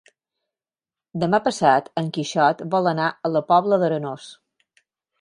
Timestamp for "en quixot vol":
2.03-2.93